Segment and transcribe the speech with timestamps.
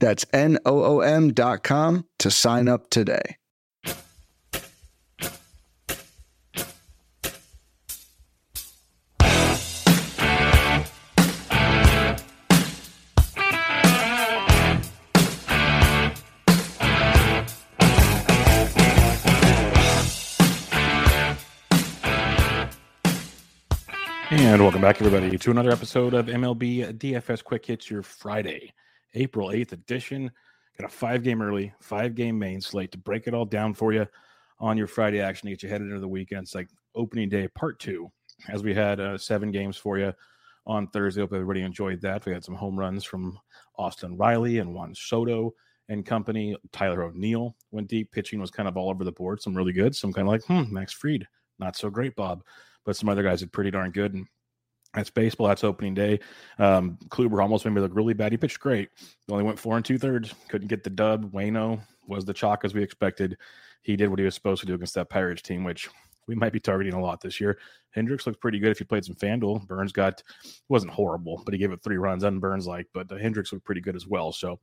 [0.00, 3.36] That's N-O-O-M dot com to sign up today.
[24.32, 28.72] And welcome back, everybody, to another episode of MLB DFS Quick Hits, your Friday,
[29.14, 30.30] April 8th edition.
[30.78, 33.92] Got a five game early, five game main slate to break it all down for
[33.92, 34.06] you
[34.58, 36.42] on your Friday action to get you headed into the weekend.
[36.42, 38.10] It's like opening day, part two,
[38.48, 40.12] as we had uh, seven games for you
[40.66, 41.20] on Thursday.
[41.20, 42.24] Hope everybody enjoyed that.
[42.24, 43.38] We had some home runs from
[43.76, 45.54] Austin Riley and Juan Soto
[45.88, 46.56] and company.
[46.72, 48.12] Tyler O'Neill went deep.
[48.12, 49.42] Pitching was kind of all over the board.
[49.42, 51.26] Some really good, some kind of like, hmm, Max Fried,
[51.58, 52.42] not so great, Bob
[52.84, 54.14] but some other guys did pretty darn good.
[54.14, 54.26] And
[54.94, 55.46] that's baseball.
[55.46, 56.20] That's opening day.
[56.58, 58.32] Um, Kluber almost made me look really bad.
[58.32, 58.90] He pitched great.
[58.96, 60.34] He only went four and two thirds.
[60.48, 61.32] Couldn't get the dub.
[61.32, 63.36] Wayno was the chalk as we expected.
[63.82, 65.88] He did what he was supposed to do against that Pirates team, which
[66.26, 67.58] we might be targeting a lot this year.
[67.90, 69.66] Hendricks looked pretty good if you played some FanDuel.
[69.66, 70.22] Burnes got
[70.68, 72.24] wasn't horrible, but he gave it three runs.
[72.24, 74.32] And Burnes like, but uh, Hendricks looked pretty good as well.
[74.32, 74.60] So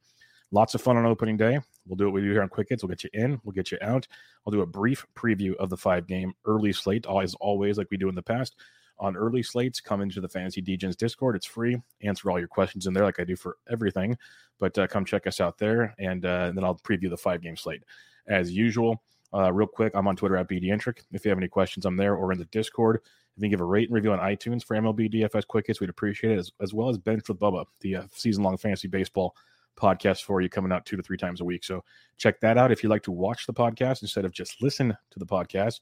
[0.52, 1.60] lots of fun on opening day.
[1.86, 2.84] We'll do what we do here on Quick Hits.
[2.84, 3.40] We'll get you in.
[3.44, 4.08] We'll get you out.
[4.46, 7.98] I'll do a brief preview of the five game early slate, always, always like we
[7.98, 8.56] do in the past.
[9.00, 11.36] On early slates, come into the Fantasy Degens Discord.
[11.36, 11.82] It's free.
[12.02, 14.18] Answer all your questions in there, like I do for everything.
[14.60, 17.42] But uh, come check us out there, and, uh, and then I'll preview the five
[17.42, 17.84] game slate
[18.28, 19.02] as usual.
[19.34, 21.00] Uh, real quick, I'm on Twitter at BDentric.
[21.12, 23.02] If you have any questions, I'm there or in the Discord.
[23.36, 25.90] If you give a rate and review on iTunes for MLB DFS Quick Hits, we'd
[25.90, 29.36] appreciate it, as, as well as Bench with Bubba, the uh, season long fantasy baseball
[29.78, 31.64] podcast for you coming out two to three times a week.
[31.64, 31.84] So
[32.18, 32.72] check that out.
[32.72, 35.82] If you like to watch the podcast instead of just listen to the podcast,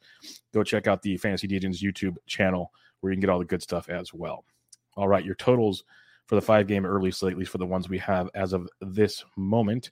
[0.54, 2.72] go check out the Fantasy Degens YouTube channel
[3.02, 4.46] where you can get all the good stuff as well.
[4.96, 5.84] All right, your totals
[6.28, 8.68] for the five game early slate, at least for the ones we have as of
[8.82, 9.92] this moment.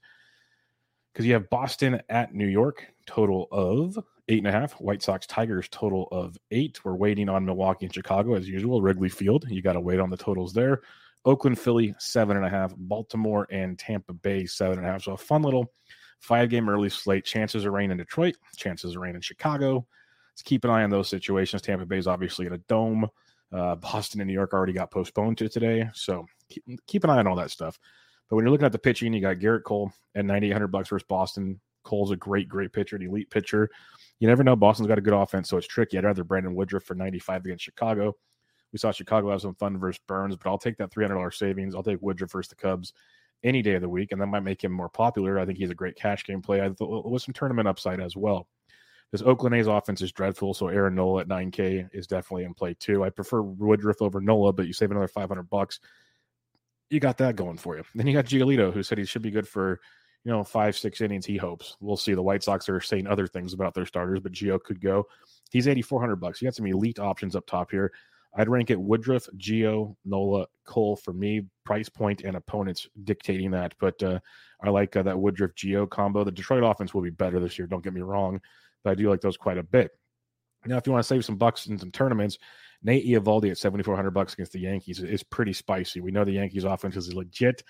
[1.13, 3.99] Because you have Boston at New York, total of
[4.29, 4.73] eight and a half.
[4.73, 6.83] White Sox Tigers, total of eight.
[6.83, 8.81] We're waiting on Milwaukee and Chicago as usual.
[8.81, 10.81] Wrigley Field, you got to wait on the totals there.
[11.25, 12.73] Oakland, Philly, seven and a half.
[12.75, 15.03] Baltimore and Tampa Bay, seven and a half.
[15.03, 15.71] So a fun little
[16.19, 17.25] five game early slate.
[17.25, 19.85] Chances of rain in Detroit, chances of rain in Chicago.
[20.33, 21.61] Let's keep an eye on those situations.
[21.61, 23.07] Tampa Bay is obviously in a dome.
[23.51, 25.87] Uh, Boston and New York already got postponed to today.
[25.93, 27.79] So keep, keep an eye on all that stuff.
[28.29, 31.05] But when you're looking at the pitching, you got Gerrit Cole at 9,800 bucks versus
[31.07, 31.59] Boston.
[31.83, 33.69] Cole's a great, great pitcher, an elite pitcher.
[34.19, 34.55] You never know.
[34.55, 35.97] Boston's got a good offense, so it's tricky.
[35.97, 38.15] I'd rather Brandon Woodruff for 95 against Chicago.
[38.71, 41.75] We saw Chicago have some fun versus Burnes, but I'll take that $300 savings.
[41.75, 42.93] I'll take Woodruff versus the Cubs
[43.43, 45.37] any day of the week, and that might make him more popular.
[45.37, 48.47] I think he's a great cash game play with some tournament upside as well.
[49.13, 52.73] This Oakland A's offense is dreadful, so Aaron Nola at 9K is definitely in play
[52.73, 53.03] too.
[53.03, 55.79] I prefer Woodruff over Nola, but you save another 500 bucks.
[56.89, 57.83] You got that going for you.
[57.93, 59.79] Then you got Giolito, who said he should be good for
[60.23, 61.27] you know five six innings.
[61.27, 61.77] He hopes.
[61.79, 62.15] We'll see.
[62.15, 65.05] The White Sox are saying other things about their starters, but Gio could go.
[65.51, 66.41] He's 8400 bucks.
[66.41, 67.91] You got some elite options up top here.
[68.35, 71.43] I'd rank it Woodruff, Gio, Nola, Cole for me.
[71.65, 74.19] Price point and opponents dictating that, but uh,
[74.63, 76.23] I like uh, that Woodruff Gio combo.
[76.23, 77.67] The Detroit offense will be better this year.
[77.67, 78.41] Don't get me wrong,
[78.83, 79.91] but I do like those quite a bit.
[80.65, 82.37] Now, if you want to save some bucks in some tournaments,
[82.83, 86.01] Nate Eovaldi at seventy four hundred bucks against the Yankees is pretty spicy.
[86.01, 87.63] We know the Yankees offense is legit,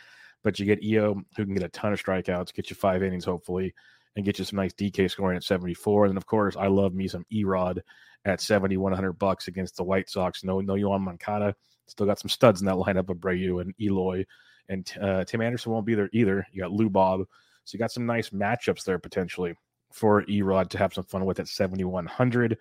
[0.43, 3.25] but you get EO who can get a ton of strikeouts, get you five innings
[3.25, 3.73] hopefully,
[4.15, 6.05] and get you some nice DK scoring at seventy four.
[6.05, 7.79] And then of course, I love me some Erod
[8.25, 10.43] at 7,100 bucks against the White Sox.
[10.43, 11.55] No, no, Yoan Moncada.
[11.87, 14.25] Still got some studs in that lineup of Abreu and Eloy.
[14.69, 16.47] And uh, Tim Anderson won't be there either.
[16.51, 17.25] You got Lou Bob.
[17.65, 19.55] So you got some nice matchups there potentially
[19.93, 22.57] for Erod to have some fun with at 7,100.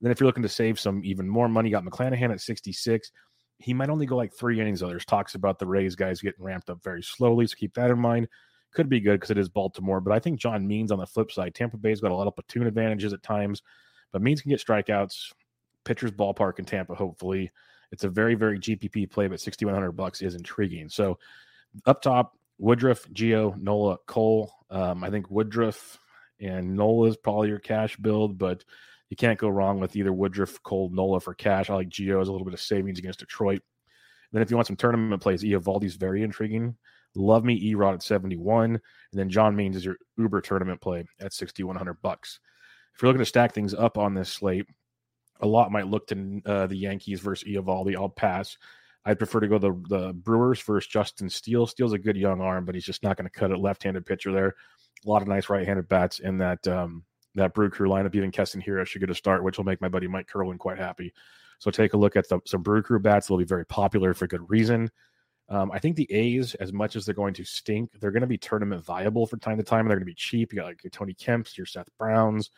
[0.00, 3.12] Then if you're looking to save some even more money, got McClanahan at 66.
[3.58, 4.80] He might only go like three innings.
[4.80, 4.88] Though.
[4.88, 7.46] There's talks about the Rays guys getting ramped up very slowly.
[7.46, 8.26] So keep that in mind.
[8.74, 10.00] Could be good because it is Baltimore.
[10.00, 12.34] But I think John Means on the flip side, Tampa Bay's got a lot of
[12.34, 13.62] platoon advantages at times.
[14.10, 15.32] But Means can get strikeouts.
[15.84, 17.52] Pitcher's ballpark in Tampa, hopefully.
[17.92, 20.88] It's a very, very GPP play, but 6,100 bucks is intriguing.
[20.88, 21.18] So
[21.86, 24.52] up top, Woodruff, Gio, Nola, Cole.
[24.70, 25.98] Um, I think Woodruff
[26.42, 28.64] and Nola is probably your cash build, but
[29.08, 31.70] you can't go wrong with either Woodruff, Cole, Nola for cash.
[31.70, 33.60] I like Geo as a little bit of savings against Detroit.
[33.60, 36.76] And then if you want some tournament plays, Eovaldi's very intriguing.
[37.14, 38.72] Love me Erod at 71.
[38.74, 38.80] And
[39.12, 42.40] then John Means is your Uber tournament play at 6,100 bucks.
[42.94, 44.66] If you're looking to stack things up on this slate,
[45.40, 47.94] a lot might look to uh, the Yankees versus Eovaldi.
[47.94, 48.56] I'll pass.
[49.04, 51.66] I'd prefer to go the the Brewers versus Justin Steele.
[51.66, 53.58] Steele's a good young arm, but he's just not going to cut it.
[53.58, 54.54] Left-handed pitcher there.
[55.04, 57.04] A lot of nice right-handed bats in that um,
[57.34, 58.14] that Brew Crew lineup.
[58.14, 60.78] Even Keston Hiura should get a start, which will make my buddy Mike Curlin quite
[60.78, 61.12] happy.
[61.58, 63.26] So take a look at the, some Brew Crew bats.
[63.26, 64.90] They'll be very popular for good reason.
[65.48, 68.26] Um, I think the A's, as much as they're going to stink, they're going to
[68.26, 69.80] be tournament viable for time to time.
[69.80, 70.52] And they're going to be cheap.
[70.52, 72.50] You got like your Tony Kemps, your Seth Browns,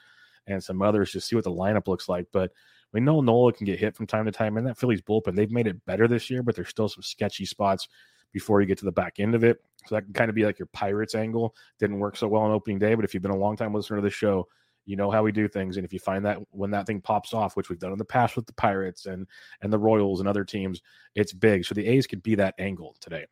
[0.47, 1.13] and some others.
[1.13, 2.27] Just see what the lineup looks like.
[2.33, 2.53] But
[2.95, 4.57] we know Nola can get hit from time to time.
[4.57, 7.45] And that Phillies bullpen, they've made it better this year, but there's still some sketchy
[7.45, 7.89] spots
[8.33, 9.59] before you get to the back end of it.
[9.87, 11.55] So that can kind of be like your Pirates angle.
[11.79, 13.97] Didn't work so well on opening day, but if you've been a long time listener
[13.97, 14.49] to the show,
[14.87, 15.77] you know how we do things.
[15.77, 18.05] And if you find that when that thing pops off, which we've done in the
[18.05, 19.27] past with the Pirates and
[19.63, 20.81] and the Royals and other teams,
[21.15, 21.65] it's big.
[21.65, 23.27] So the A's could be that angle today.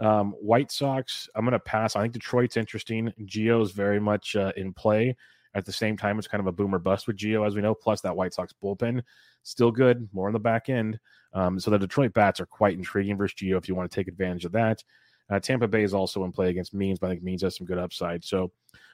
[0.00, 1.94] Um, White Sox, I'm going to pass.
[1.94, 3.12] I think Detroit's interesting.
[3.24, 5.16] Gio's very much uh, in play.
[5.54, 7.74] At the same time, it's kind of a boomer bust with Gio, as we know.
[7.74, 9.02] Plus, that White Sox bullpen
[9.42, 10.98] still good, more on the back end.
[11.34, 14.08] Um, so the Detroit bats are quite intriguing versus Gio if you want to take
[14.08, 14.82] advantage of that.
[15.30, 17.66] Uh, Tampa Bay is also in play against Means, but I think Means has some
[17.66, 18.24] good upside.
[18.24, 18.52] So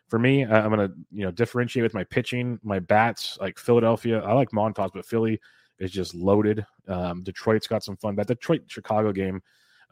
[0.09, 4.21] for me, I'm going to you know differentiate with my pitching, my bats like Philadelphia.
[4.21, 5.41] I like Montas, but Philly
[5.79, 6.65] is just loaded.
[6.87, 8.17] Um, Detroit's got some fun.
[8.17, 9.43] That Detroit Chicago game,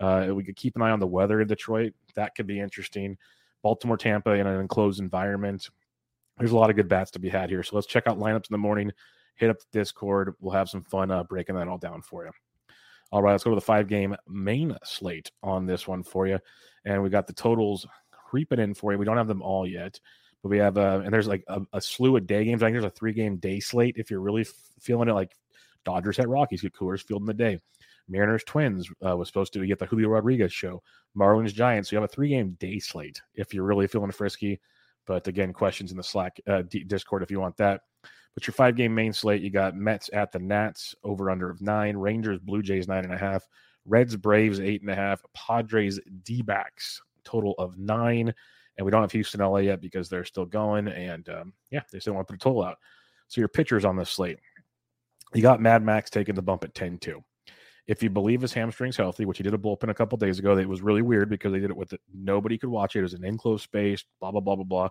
[0.01, 1.95] uh, we could keep an eye on the weather in Detroit.
[2.15, 3.17] That could be interesting.
[3.63, 5.69] Baltimore, Tampa in an enclosed environment.
[6.39, 7.63] There's a lot of good bats to be had here.
[7.63, 8.93] So let's check out lineups in the morning.
[9.37, 10.35] Hit up the Discord.
[10.41, 12.31] We'll have some fun uh, breaking that all down for you.
[13.13, 16.39] All right, let's go to the five game main slate on this one for you.
[16.85, 18.99] And we got the totals creeping in for you.
[18.99, 20.01] We don't have them all yet,
[20.43, 22.63] but we have uh, and there's like a, a slew of day games.
[22.63, 25.15] I think there's a three game day slate if you're really f- feeling it.
[25.15, 25.37] Like
[25.85, 27.61] Dodgers at Rockies, get Coors Field in the day.
[28.09, 30.83] Mariners Twins uh, was supposed to get the Julio Rodriguez show.
[31.17, 31.91] Marlins Giants.
[31.91, 34.61] So you have a three game day slate if you're really feeling frisky.
[35.07, 37.83] But again, questions in the Slack uh, Discord if you want that.
[38.35, 41.63] But your five game main slate, you got Mets at the Nats over under of
[41.63, 43.47] nine, Rangers Blue Jays nine and a half,
[43.87, 48.35] Reds Braves eight and a half, Padres D backs total of nine.
[48.77, 50.89] And we don't have Houston LA yet because they're still going.
[50.89, 52.77] And um, yeah, they still want to put a total out.
[53.29, 54.39] So your pitchers on this slate.
[55.35, 57.25] You got Mad Max taking the bump at 10 2.
[57.87, 60.57] If you believe his hamstring's healthy, which he did a bullpen a couple days ago,
[60.57, 62.01] it was really weird because they did it with it.
[62.13, 63.01] Nobody could watch it.
[63.01, 64.89] It was an enclosed space, blah, blah, blah, blah, blah.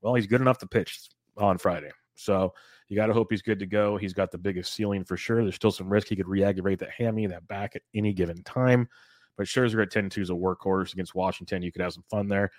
[0.00, 1.90] Well, he's good enough to pitch on Friday.
[2.14, 2.52] So
[2.88, 3.96] you got to hope he's good to go.
[3.96, 5.42] He's got the biggest ceiling for sure.
[5.42, 8.42] There's still some risk he could re aggravate that hammy, that back at any given
[8.42, 8.88] time.
[9.36, 11.62] But Scherzer at 10 2 is a workhorse against Washington.
[11.62, 12.50] You could have some fun there.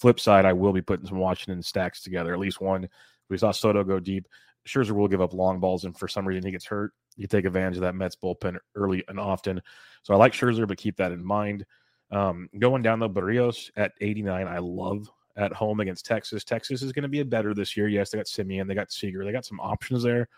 [0.00, 2.88] Flip side, I will be putting some Washington stacks together, at least one.
[3.28, 4.26] We saw Soto go deep.
[4.66, 6.92] Scherzer will give up long balls, and for some reason he gets hurt.
[7.16, 9.60] You take advantage of that Mets bullpen early and often.
[10.02, 11.66] So I like Scherzer, but keep that in mind.
[12.10, 16.44] Um, going down the Berrios at 89, I love at home against Texas.
[16.44, 17.88] Texas is going to be a better this year.
[17.88, 20.28] Yes, they got Semien, they got Seager, they got some options there.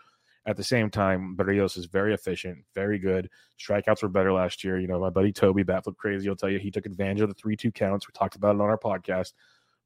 [0.47, 3.29] At the same time, Berrios is very efficient, very good.
[3.59, 4.79] Strikeouts were better last year.
[4.79, 7.35] You know, my buddy Toby, Batflip Crazy, will tell you he took advantage of the
[7.35, 8.07] 3 2 counts.
[8.07, 9.33] We talked about it on our podcast,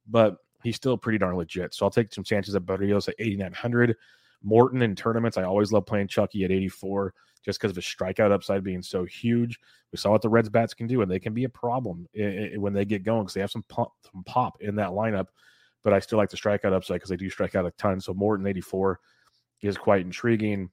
[0.06, 1.74] but he's still pretty darn legit.
[1.74, 3.96] So I'll take some chances at Berrios at 8,900.
[4.42, 7.14] Morton in tournaments, I always love playing Chucky at 84
[7.44, 9.58] just because of his strikeout upside being so huge.
[9.92, 12.72] We saw what the Reds bats can do, and they can be a problem when
[12.72, 15.26] they get going because they have some pop, some pop in that lineup.
[15.82, 18.00] But I still like the strikeout upside because they do strike out a ton.
[18.00, 19.00] So Morton 84
[19.62, 20.70] is quite intriguing.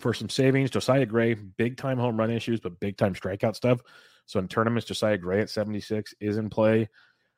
[0.00, 3.80] For some savings, Josiah Gray, big time home run issues, but big time strikeout stuff.
[4.26, 6.88] So in tournaments, Josiah Gray at 76 is in play.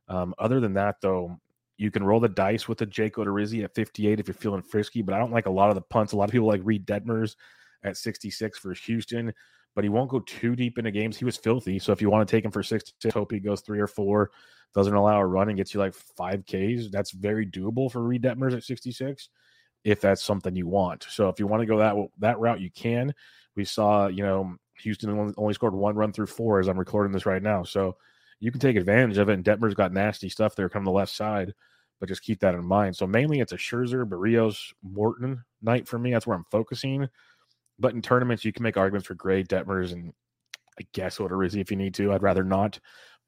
[0.09, 1.39] Um, other than that, though,
[1.77, 5.03] you can roll the dice with the Jake Odorizzi at 58 if you're feeling frisky,
[5.03, 6.13] but I don't like a lot of the punts.
[6.13, 7.37] A lot of people like Reid Detmers
[7.85, 9.33] at 66 for Houston,
[9.75, 11.17] but he won't go too deep into games.
[11.17, 11.79] He was filthy.
[11.79, 14.31] So if you want to take him for 66, hope he goes three or four,
[14.75, 16.91] doesn't allow a run and gets you like five Ks.
[16.91, 19.29] That's very doable for Reid Detmers at 66
[19.85, 21.07] if that's something you want.
[21.09, 23.15] So if you want to go that that route, you can.
[23.55, 27.25] We saw, you know, Houston only scored one run through four as I'm recording this
[27.25, 27.63] right now.
[27.63, 27.97] So
[28.41, 29.35] you can take advantage of it.
[29.35, 31.55] And Detmer's got nasty stuff there coming the left side,
[32.01, 32.97] but just keep that in mind.
[32.97, 36.13] So mainly it's a Scherzer, Berrios, Morton night for me.
[36.13, 37.09] That's where I'm focusing.
[37.79, 40.13] But in tournaments, you can make arguments for Gray, Detmers, and
[40.79, 42.13] I guess Odorizzi if you need to.
[42.13, 42.79] I'd rather not.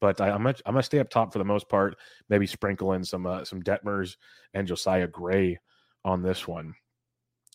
[0.01, 1.97] But I, am gonna I'm gonna stay up top for the most part.
[2.29, 4.15] Maybe sprinkle in some uh, some Detmers
[4.53, 5.59] and Josiah Gray
[6.05, 6.73] on this one.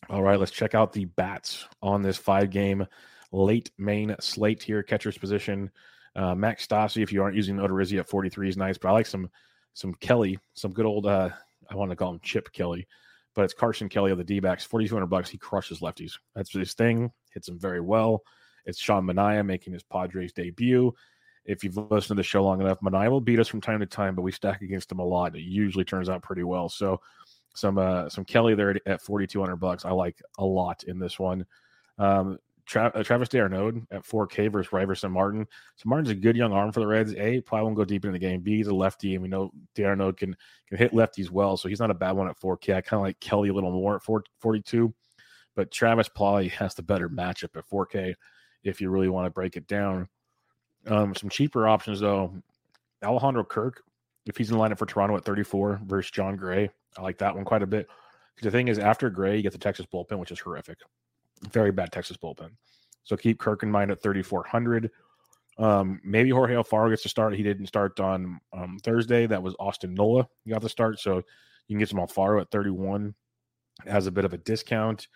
[0.09, 2.85] All right, let's check out the bats on this five game
[3.31, 4.83] late main slate here.
[4.83, 5.71] Catcher's position.
[6.15, 9.05] Uh, Max Stassi, if you aren't using Odorizzi at 43 is nice, but I like
[9.05, 9.29] some
[9.73, 11.29] some Kelly, some good old uh,
[11.69, 12.87] I want to call him Chip Kelly,
[13.33, 15.29] but it's Carson Kelly of the D backs, 4,200 bucks.
[15.29, 16.13] He crushes lefties.
[16.33, 18.21] That's his thing, hits them very well.
[18.65, 20.93] It's Sean Manaea making his Padres debut.
[21.43, 23.85] if you've listened to the show long enough, Mania will beat us from time to
[23.85, 25.35] time, but we stack against him a lot.
[25.35, 26.69] It usually turns out pretty well.
[26.69, 27.01] So
[27.53, 29.85] some uh, some Kelly there at 4,200 bucks.
[29.85, 31.45] I like a lot in this one.
[31.97, 35.47] Um, Tra- uh, Travis d'Arnaud at 4K versus Reiver San Martin.
[35.75, 37.13] So Martin's a good young arm for the Reds.
[37.15, 38.41] A probably won't go deep into the game.
[38.41, 40.35] B he's a lefty, and we know d'Arnaud can
[40.67, 42.75] can hit lefties well, so he's not a bad one at 4K.
[42.75, 44.93] I kind of like Kelly a little more at 4, 42,
[45.55, 48.15] but Travis probably has the better matchup at 4K
[48.63, 50.09] if you really want to break it down.
[50.87, 52.33] Um, some cheaper options though,
[53.03, 53.83] Alejandro Kirk,
[54.25, 57.35] if he's in the lineup for Toronto at 34 versus Jon Gray, I like that
[57.35, 57.87] one quite a bit.
[58.41, 60.79] The thing is, after Gray, you get the Texas bullpen, which is horrific.
[61.51, 62.51] Very bad Texas bullpen.
[63.03, 64.89] So keep Kirk in mind at 3,400.
[65.57, 67.35] Um, maybe Jorge Alfaro gets to start.
[67.35, 69.25] He didn't start on um, Thursday.
[69.25, 70.27] That was Austin Nola.
[70.43, 70.99] He got the start.
[70.99, 71.17] So
[71.67, 73.13] you can get some Alfaro at 31.
[73.85, 75.07] It has a bit of a discount.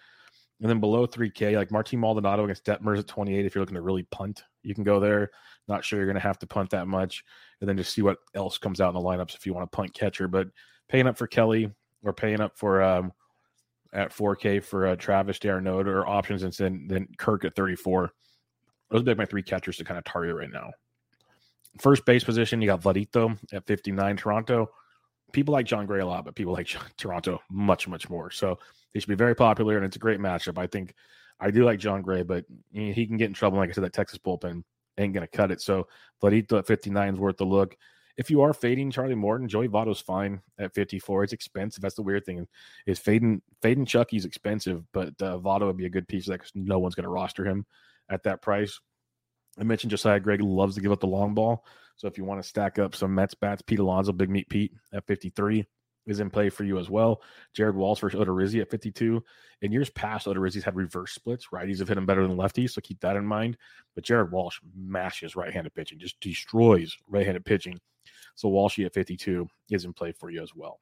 [0.62, 3.46] And then below 3K, like Martin Maldonado against Detmers at 28.
[3.46, 5.32] If you're looking to really punt, you can go there.
[5.68, 7.24] Not sure you're going to have to punt that much.
[7.60, 9.76] And then just see what else comes out in the lineups if you want to
[9.76, 10.28] punt catcher.
[10.28, 10.50] But
[10.90, 11.72] paying up for Kelly
[12.04, 13.14] or paying up for um,
[13.94, 18.12] at 4K for uh, Travis d'Arnaud or options and then, then Kirk at 34.
[18.90, 20.72] Those would are my three catchers to kind of target right now.
[21.80, 24.70] First base position, you got Vladito at 59 Toronto.
[25.32, 28.32] People like Jon Gray a lot, but people like Toronto much, much more.
[28.32, 28.58] So
[28.94, 30.58] they should be very popular, and it's a great matchup.
[30.58, 30.96] I think
[31.40, 33.60] I do like Jon Gray, but he can get in trouble.
[33.60, 34.64] Like I said, that Texas bullpen
[34.98, 35.62] ain't going to cut it.
[35.62, 35.88] So
[36.22, 37.78] Vladito at 59 is worth the look.
[38.20, 41.24] If you are fading Charlie Morton, Joey Votto's fine at 54.
[41.24, 41.82] It's expensive.
[41.82, 42.46] That's the weird thing
[42.86, 46.40] is fading fading Chucky's expensive, but uh, Votto would be a good piece of that
[46.40, 47.66] because no one's going to roster him
[48.10, 48.82] at that price.
[49.58, 51.66] I mentioned Josiah Gray loves to give up the long ball.
[51.96, 54.74] So if you want to stack up some Mets bats, Pete Alonso, Big Meat Pete
[54.92, 55.66] at 53
[56.06, 57.22] is in play for you as well.
[57.54, 59.24] Jared Walsh versus Odorizzi at 52.
[59.62, 61.48] In years past, Odorizzi's had reverse splits.
[61.54, 63.58] Righties have hit him better than lefties, so keep that in mind.
[63.96, 67.80] But Jared Walsh mashes right-handed pitching, just destroys right-handed pitching.
[68.40, 70.80] So Walshy at 52 is in play for you as well.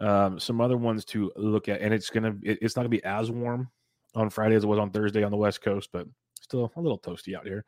[0.00, 3.04] Um, some other ones to look at, and it's gonna it, it's not gonna be
[3.04, 3.70] as warm
[4.16, 6.08] on Friday as it was on Thursday on the West Coast, but
[6.40, 7.64] still a little toasty out here.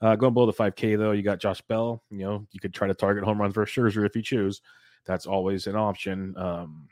[0.00, 2.04] Uh, going below the 5K though, you got Josh Bell.
[2.10, 4.62] You know, you could try to target home runs versus Scherzer if you choose.
[5.06, 6.36] That's always an option.
[6.36, 6.86] Um,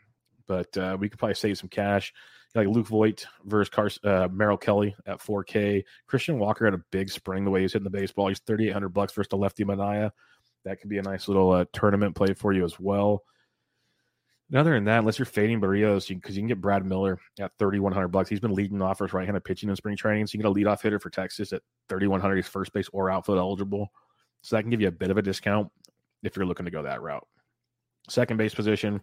[0.48, 2.12] but uh, we could probably save some cash.
[2.56, 5.84] Like Luke Voit versus Carson, uh, Merrill Kelly at 4K.
[6.08, 8.26] Christian Walker had a big spring the way he's hitting the baseball.
[8.26, 10.10] He's 3,800 bucks versus the lefty Manaea.
[10.64, 13.24] That could be a nice little uh, tournament play for you as well.
[14.54, 17.52] Other than that, unless you're fading Berrios, because you, you, can get Brad Miller at
[17.58, 18.28] 3,100 bucks.
[18.28, 20.82] He's been leading off as right-handed pitching in spring training, so you get a leadoff
[20.82, 22.34] hitter for Texas at 3,100.
[22.34, 23.92] He's first base or outfield eligible,
[24.42, 25.70] so that can give you a bit of a discount
[26.24, 27.26] if you're looking to go that route.
[28.08, 29.00] Second base position,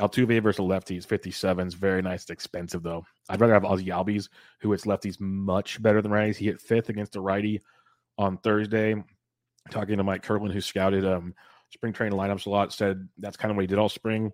[0.00, 2.22] Altuve versus lefties, 57 is very nice.
[2.22, 3.04] It's expensive though.
[3.28, 4.28] I'd rather have Ozzy Albies,
[4.60, 6.36] who hits lefties much better than righties.
[6.36, 7.62] He hit fifth against a righty
[8.16, 8.94] on Thursday
[9.70, 11.34] talking to Mike Kirkland, who scouted um,
[11.70, 14.32] spring training lineups a lot, said that's kind of what he did all spring.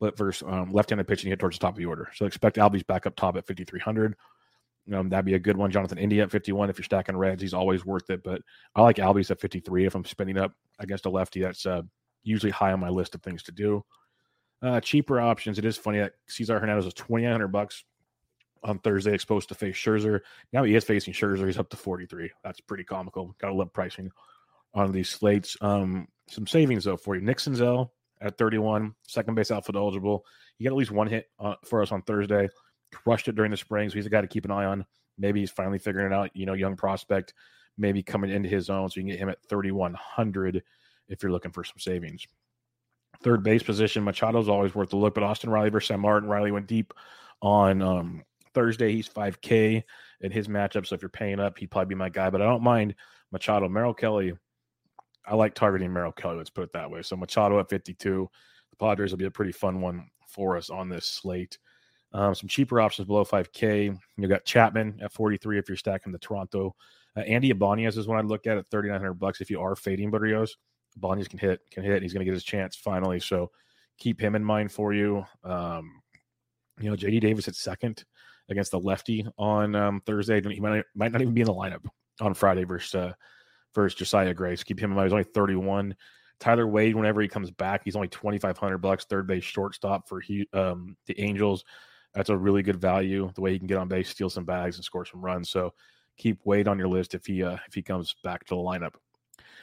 [0.00, 2.10] But versus um, left-handed pitching, hit towards the top of the order.
[2.14, 4.16] So expect Albies back up top at 5,300.
[4.92, 5.70] Um, that'd be a good one.
[5.70, 6.68] Jonathan India at 51.
[6.68, 8.22] If you're stacking reds, he's always worth it.
[8.22, 8.42] But
[8.74, 11.40] I like Albies at 53 if I'm spinning up against a lefty.
[11.40, 11.82] That's uh,
[12.22, 13.84] usually high on my list of things to do.
[14.60, 15.58] Uh, cheaper options.
[15.58, 17.84] It is funny that Cesar Hernandez was 2,900 bucks
[18.62, 20.20] on Thursday, exposed to face Scherzer.
[20.52, 21.46] Now he is facing Scherzer.
[21.46, 22.30] He's up to 43.
[22.42, 23.34] That's pretty comical.
[23.38, 24.10] Got to love pricing
[24.74, 25.56] on these slates.
[25.60, 27.20] Um, some savings though for you.
[27.22, 27.90] Nick Senzel
[28.20, 30.24] at 31, second base outfield eligible.
[30.56, 32.48] He got at least one hit uh, for us on Thursday.
[32.92, 34.84] Crushed it during the spring, so he's a guy to keep an eye on.
[35.18, 36.30] Maybe he's finally figuring it out.
[36.34, 37.34] You know, young prospect,
[37.76, 40.62] maybe coming into his own, so you can get him at 3100
[41.08, 42.26] if you're looking for some savings.
[43.22, 46.28] Third base position, Machado's always worth a look, but Austin Riley versus San Martin.
[46.28, 46.92] Riley went deep
[47.42, 48.92] on um, Thursday.
[48.92, 49.82] He's 5K
[50.20, 52.30] in his matchup, so if you're paying up, he'd probably be my guy.
[52.30, 52.94] But I don't mind
[53.32, 53.68] Machado.
[53.68, 54.34] Merrill Kelly
[55.26, 56.36] I like targeting Merrill Kelly.
[56.36, 57.02] Let's put it that way.
[57.02, 58.28] So Machado at 52.
[58.70, 61.58] The Padres will be a pretty fun one for us on this slate.
[62.12, 63.96] Um, some cheaper options below 5K.
[64.16, 66.74] You got Chapman at 43 if you're stacking the Toronto.
[67.16, 70.10] Uh, Andy Ibanez is one I'd look at at 3,900 bucks if you are fading
[70.10, 70.50] Berrios.
[70.96, 72.02] Ibanez can hit, can hit.
[72.02, 73.18] He's going to get his chance finally.
[73.18, 73.50] So
[73.98, 75.24] keep him in mind for you.
[75.42, 76.02] Um,
[76.80, 78.04] you know, JD Davis at second
[78.48, 80.40] against the lefty on um, Thursday.
[80.40, 81.84] He might, might not even be in the lineup
[82.20, 83.12] on Friday versus uh,
[83.74, 84.62] versus Josiah Grace.
[84.62, 85.06] Keep him in mind.
[85.06, 85.94] He's only 31.
[86.40, 90.96] Tyler Wade, whenever he comes back, he's only 2,500 bucks, third base shortstop for um,
[91.06, 91.64] the Angels.
[92.12, 93.30] That's a really good value.
[93.34, 95.50] The way he can get on base, steal some bags, and score some runs.
[95.50, 95.74] So
[96.16, 98.94] keep Wade on your list if he uh, if he comes back to the lineup.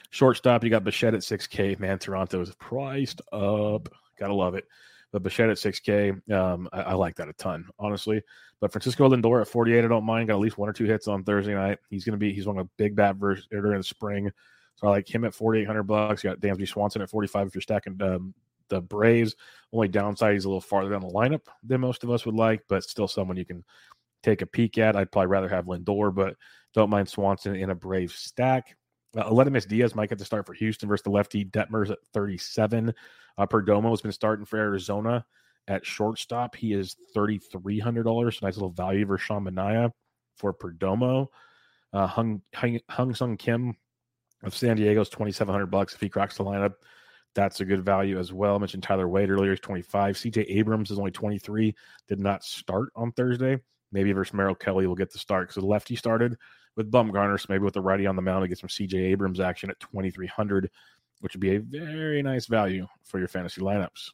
[0.09, 1.79] Shortstop, you got Bichette at 6K.
[1.79, 3.87] Man, Toronto is priced up.
[4.19, 4.65] Gotta love it.
[5.11, 8.21] But Bichette at 6K, um, I, I, like that a ton, honestly.
[8.61, 10.29] But Francisco Lindor at 48, I don't mind.
[10.29, 11.79] Got at least one or two hits on Thursday night.
[11.89, 14.31] He's going to be, he's on a big bat versus during the spring.
[14.75, 16.23] So I like him at 4,800 bucks.
[16.23, 18.33] You got Dansby Swanson at 45 if you're stacking um,
[18.69, 19.35] the Braves.
[19.73, 22.61] Only downside, he's a little farther down the lineup than most of us would like,
[22.67, 23.63] but still someone you can
[24.23, 24.95] take a peek at.
[24.95, 26.35] I'd probably rather have Lindor, but
[26.73, 28.75] don't mind Swanson in a Brave stack.
[29.17, 31.43] Uh, Diaz might get to start for Houston versus the lefty.
[31.45, 32.93] Detmers at 37.
[33.37, 35.25] Uh, Perdomo has been starting for Arizona
[35.67, 36.55] at shortstop.
[36.55, 38.33] He is $3,300.
[38.33, 39.91] So Nice little value for Sean Manaea
[40.37, 41.27] for Perdomo.
[41.93, 43.75] Uh, Hung, Hung, Ha-Seong Kim
[44.43, 46.73] of San Diego is 2700 bucks if he cracks the lineup.
[47.33, 48.55] That's a good value as well.
[48.55, 50.15] I mentioned Tyler Wade earlier, is 25.
[50.15, 51.75] CJ Abrams is only 23,
[52.07, 53.57] did not start on Thursday.
[53.91, 56.37] Maybe versus Merrill Kelly will get the start because the lefty started
[56.75, 57.39] with Bumgarner.
[57.39, 59.79] So maybe with the righty on the mound, to get some CJ Abrams action at
[59.79, 60.69] 2,300,
[61.19, 64.11] which would be a very nice value for your fantasy lineups.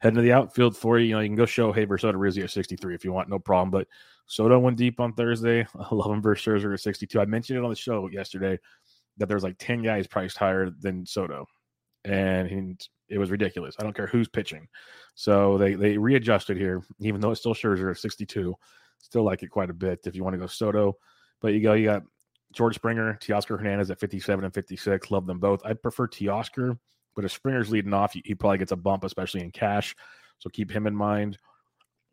[0.00, 2.50] Heading to the outfield for you, you know, you can go Shohei versus Odorizzi at
[2.50, 3.70] 63 if you want, no problem.
[3.70, 3.88] But
[4.26, 5.66] Soto went deep on Thursday.
[5.78, 7.20] I love him versus Scherzer at 62.
[7.20, 8.58] I mentioned it on the show yesterday
[9.16, 11.46] that there's like 10 guys priced higher than Soto.
[12.04, 12.76] And he,
[13.08, 13.74] it was ridiculous.
[13.78, 14.68] I don't care who's pitching.
[15.14, 18.54] So they they readjusted here, even though it's still Scherzer at 62.
[19.00, 20.96] Still like it quite a bit if you want to go Soto.
[21.40, 22.02] But you go, you got
[22.52, 25.10] George Springer, Teoscar Hernandez at 57 and 56.
[25.10, 25.64] Love them both.
[25.64, 26.78] I prefer Teoscar,
[27.14, 29.94] but if Springer's leading off, he, probably gets a bump, especially in cash.
[30.38, 31.38] So keep him in mind.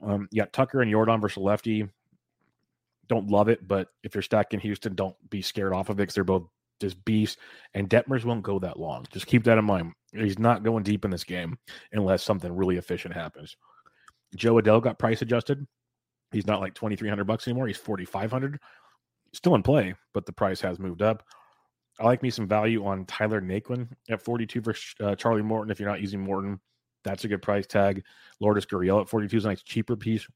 [0.05, 1.87] Um, you got Tucker and Yordan versus lefty.
[3.07, 6.03] Don't love it, but if you're stuck in Houston, don't be scared off of it
[6.03, 6.47] because they're both
[6.81, 7.37] just beasts.
[7.73, 9.05] And Detmers won't go that long.
[9.11, 9.93] Just keep that in mind.
[10.11, 11.57] He's not going deep in this game
[11.91, 13.55] unless something really efficient happens.
[14.35, 15.65] Jo Adell got price adjusted.
[16.31, 17.67] He's not like 2300 bucks anymore.
[17.67, 18.59] He's 4500
[19.37, 21.23] still in play, but the price has moved up.
[21.99, 25.71] I like me some value on Tyler Naquin at 42 for uh, Charlie Morton.
[25.71, 26.59] If you're not using Morton,
[27.03, 28.03] that's a good price tag.
[28.39, 30.27] Lourdes Gurriel at 42 is a nice cheaper piece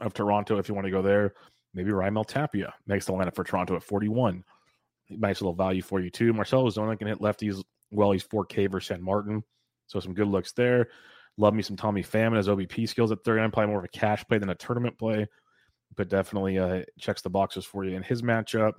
[0.00, 1.34] of Toronto if you want to go there.
[1.72, 4.44] Maybe Raimel Tapia makes the lineup for Toronto at 41.
[5.08, 6.32] Nice little value for you too.
[6.32, 8.12] Marcell Ozuna can hit lefties well.
[8.12, 9.42] He's 4K versus San Martin.
[9.86, 10.88] So some good looks there.
[11.38, 13.50] Love me some Tommy Pham as OBP skills at 39.
[13.52, 15.28] Probably more of a cash play than a tournament play
[15.96, 17.96] but definitely uh, checks the boxes for you.
[17.96, 18.72] In his matchup,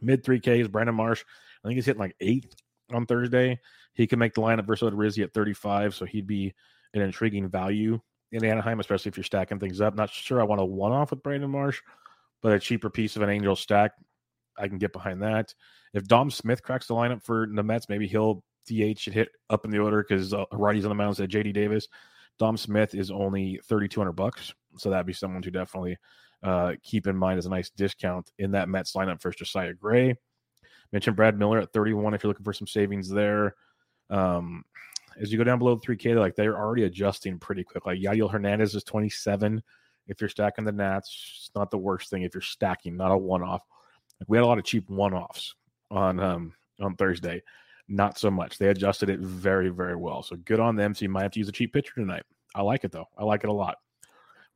[0.00, 1.24] mid 3Ks, Brandon Marsh,
[1.64, 2.54] I think he's hitting like eighth
[2.92, 3.60] on Thursday.
[3.94, 6.52] He can make the lineup versus Rizzi at 35, so he'd be
[6.94, 8.00] an intriguing value
[8.32, 9.94] in Anaheim, especially if you're stacking things up.
[9.94, 11.80] Not sure I want a one off with Brandon Marsh,
[12.42, 13.92] but a cheaper piece of an Angel stack,
[14.58, 15.54] I can get behind that.
[15.92, 19.64] If Dom Smith cracks the lineup for the Mets, maybe he'll DH should hit up
[19.64, 21.88] in the order because uh, righties on the mound said JD Davis.
[22.38, 25.96] Dom Smith is only 3200 bucks, so that'd be someone to definitely
[26.42, 30.16] uh, keep in mind as a nice discount in that Mets lineup for Josiah Gray.
[30.92, 33.54] Mentioned Brad Miller at 31 if you're looking for some savings there.
[34.10, 34.64] Um,
[35.20, 37.86] as you go down below the 3K, like they're already adjusting pretty quick.
[37.86, 39.62] Like Yadiel Hernandez is 27.
[40.06, 43.16] If you're stacking the Nats, it's not the worst thing if you're stacking, not a
[43.16, 43.62] one off.
[44.20, 45.54] Like we had a lot of cheap one offs
[45.90, 47.42] on um, on Thursday.
[47.88, 48.58] Not so much.
[48.58, 50.22] They adjusted it very, very well.
[50.22, 50.94] So good on them.
[50.94, 52.22] So you might have to use a cheap pitcher tonight.
[52.54, 53.06] I like it though.
[53.18, 53.76] I like it a lot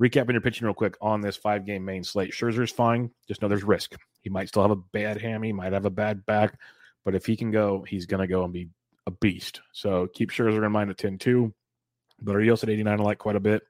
[0.00, 2.32] recapping your pitching real quick on this five game main slate.
[2.32, 3.10] Scherzer's fine.
[3.26, 3.94] Just know there's risk.
[4.22, 6.58] He might still have a bad hammy, might have a bad back,
[7.04, 8.68] but if he can go, he's going to go and be
[9.06, 9.60] a beast.
[9.72, 11.52] So keep Scherzer in mind at 10 2.
[12.20, 13.62] But Arios at 89, I like quite a bit.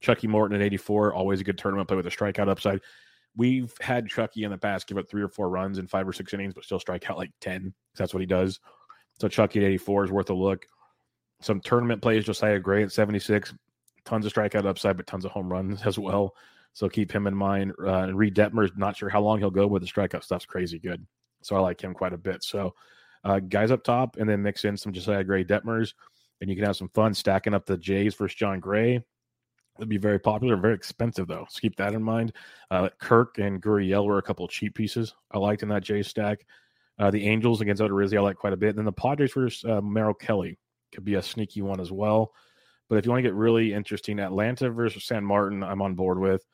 [0.00, 2.80] Chucky Morton at 84, always a good tournament play with a strikeout upside.
[3.34, 6.12] We've had Chucky in the past give up three or four runs in five or
[6.12, 7.72] six innings, but still strike out like 10.
[7.96, 8.60] That's what he does.
[9.18, 10.66] So Chucky at 84 is worth a look.
[11.40, 13.54] Some tournament plays, Josiah Gray at 76
[14.04, 16.34] tons of strikeout upside, but tons of home runs as well.
[16.72, 17.72] So keep him in mind.
[17.82, 20.78] Uh, and Reid Detmers, not sure how long he'll go, but the strikeout stuff's crazy
[20.78, 21.06] good.
[21.42, 22.42] So I like him quite a bit.
[22.44, 22.74] So
[23.24, 25.94] uh, guys up top, and then mix in some Josiah Gray Detmers,
[26.40, 29.02] and you can have some fun stacking up the Jays versus Jon Gray.
[29.78, 31.46] It'd be very popular, very expensive though.
[31.48, 32.32] So keep that in mind.
[32.70, 36.46] Uh, Kirk and Gurriel were a couple cheap pieces I liked in that Jay stack.
[36.98, 38.70] Uh, the Angels against Odorizzi I like quite a bit.
[38.70, 40.58] And then the Padres versus uh, Merrill Kelly
[40.92, 42.32] could be a sneaky one as well.
[42.88, 46.18] But if you want to get really interesting, Atlanta versus San Martin, I'm on board
[46.18, 46.44] with.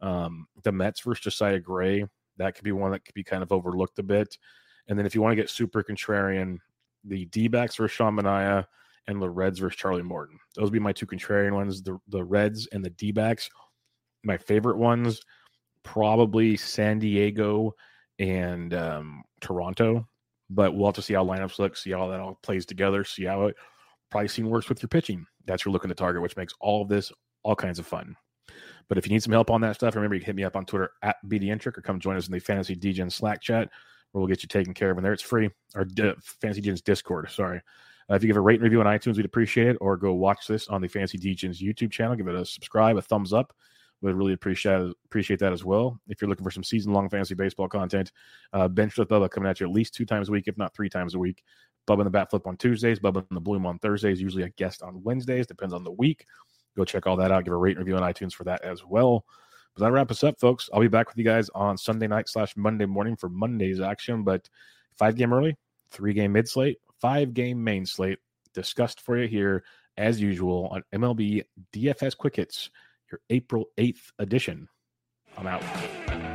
[0.00, 2.04] Um, the Mets versus Josiah Gray,
[2.36, 4.38] that could be one that could be kind of overlooked a bit.
[4.86, 6.58] And then if you want to get super contrarian,
[7.04, 8.66] the D backs versus Sean Manaea
[9.06, 10.38] and the Reds versus Charlie Morton.
[10.54, 11.82] Those would be my two contrarian ones.
[11.82, 13.48] The the Reds and the D backs.
[14.24, 15.20] My favorite ones,
[15.82, 17.74] probably San Diego
[18.18, 20.06] and um, Toronto.
[20.50, 23.24] But we'll have to see how lineups look, see how that all plays together, see
[23.24, 23.56] how it
[24.10, 25.26] probably pricing works with your pitching.
[25.46, 28.16] That's your looking to target, which makes all of this all kinds of fun.
[28.88, 30.56] But if you need some help on that stuff, remember you can hit me up
[30.56, 33.68] on Twitter at BDentric or come join us in the Fantasy Degen Slack chat
[34.12, 34.96] where we'll get you taken care of.
[34.96, 35.50] And there it's free.
[35.74, 37.60] Or uh, Fantasy Degens Discord, sorry.
[38.10, 39.76] Uh, if you give a rate and review on iTunes, we'd appreciate it.
[39.80, 42.16] Or go watch this on the Fantasy Degens YouTube channel.
[42.16, 43.54] Give it a subscribe, a thumbs up.
[44.00, 45.98] Would really appreciate appreciate that as well.
[46.08, 48.12] If you're looking for some season long fantasy baseball content,
[48.52, 50.74] uh, Bench with Bubba coming at you at least two times a week, if not
[50.74, 51.42] three times a week.
[51.88, 54.50] Bubba in the Bat Flip on Tuesdays, Bubba in the Bloom on Thursdays, usually a
[54.50, 56.26] guest on Wednesdays, depends on the week.
[56.76, 57.44] Go check all that out.
[57.44, 59.24] Give a rate and review on iTunes for that as well.
[59.74, 60.70] But that wraps us up, folks.
[60.72, 64.22] I'll be back with you guys on Sunday night slash Monday morning for Monday's action.
[64.22, 64.48] But
[64.96, 65.56] five game early,
[65.90, 68.18] three game mid slate, five game main slate
[68.54, 69.64] discussed for you here
[69.96, 72.70] as usual on MLB DFS Quick Hits,
[73.10, 74.68] your April 8th edition.
[75.36, 76.27] I'm out.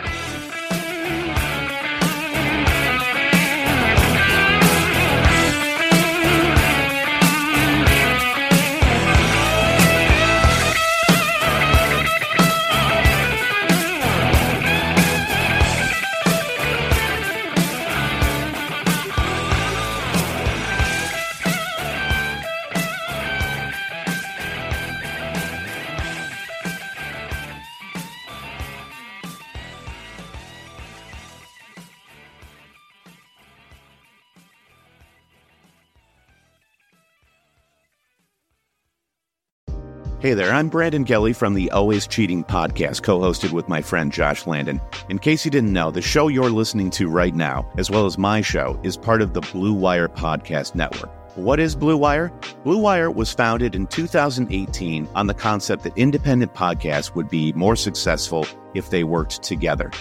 [40.23, 44.09] Hey there, I'm Brandon Gelly from the Always Cheating podcast, co hosted with my friend
[44.09, 44.79] Josh Landon.
[45.09, 48.17] In case you didn't know, the show you're listening to right now, as well as
[48.17, 51.11] my show, is part of the Blue Wire Podcast Network.
[51.35, 52.31] What is Blue Wire?
[52.63, 57.75] Blue Wire was founded in 2018 on the concept that independent podcasts would be more
[57.75, 59.91] successful if they worked together.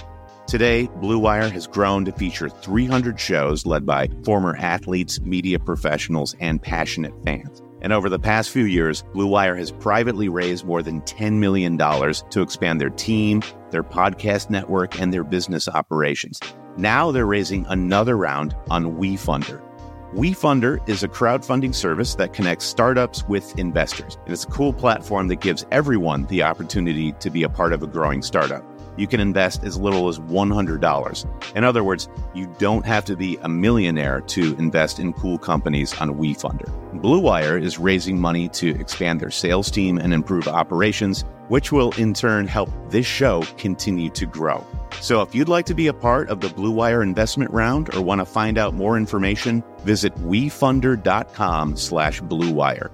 [0.46, 6.36] Today, Blue Wire has grown to feature 300 shows led by former athletes, media professionals,
[6.38, 7.61] and passionate fans.
[7.82, 11.76] And over the past few years, Blue Wire has privately raised more than $10 million
[11.76, 16.38] to expand their team, their podcast network, and their business operations.
[16.76, 19.60] Now they're raising another round on WeFunder.
[20.14, 24.16] WeFunder is a crowdfunding service that connects startups with investors.
[24.24, 27.82] And it's a cool platform that gives everyone the opportunity to be a part of
[27.82, 28.62] a growing startup
[28.96, 31.56] you can invest as little as $100.
[31.56, 35.98] In other words, you don't have to be a millionaire to invest in cool companies
[36.00, 36.70] on WeFunder.
[37.00, 41.92] Blue Wire is raising money to expand their sales team and improve operations, which will
[41.92, 44.64] in turn help this show continue to grow.
[45.00, 48.02] So if you'd like to be a part of the Blue Wire investment round or
[48.02, 52.90] want to find out more information, visit wefunder.com slash bluewire.